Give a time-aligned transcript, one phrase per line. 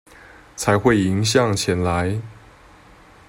[0.55, 2.19] 才會迎向前來